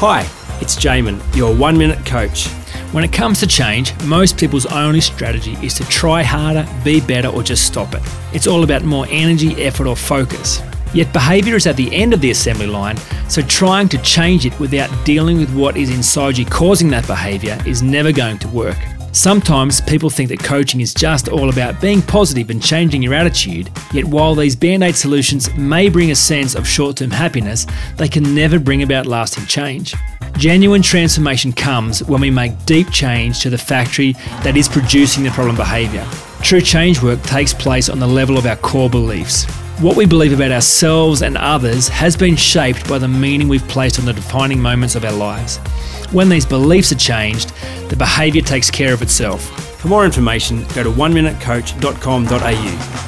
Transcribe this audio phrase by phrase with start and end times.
[0.00, 0.28] Hi,
[0.60, 2.48] it's Jaemin, your one minute coach.
[2.92, 7.28] When it comes to change, most people's only strategy is to try harder, be better,
[7.28, 8.02] or just stop it.
[8.34, 10.60] It's all about more energy, effort, or focus.
[10.92, 12.98] Yet behaviour is at the end of the assembly line,
[13.30, 17.58] so trying to change it without dealing with what is inside you causing that behaviour
[17.64, 18.76] is never going to work.
[19.16, 23.70] Sometimes people think that coaching is just all about being positive and changing your attitude,
[23.90, 27.66] yet while these band aid solutions may bring a sense of short term happiness,
[27.96, 29.94] they can never bring about lasting change.
[30.36, 34.12] Genuine transformation comes when we make deep change to the factory
[34.42, 36.06] that is producing the problem behaviour.
[36.42, 39.46] True change work takes place on the level of our core beliefs.
[39.80, 43.98] What we believe about ourselves and others has been shaped by the meaning we've placed
[43.98, 45.58] on the defining moments of our lives.
[46.12, 47.52] When these beliefs are changed,
[47.90, 49.42] the behaviour takes care of itself.
[49.78, 53.05] For more information, go to oneminutecoach.com.au.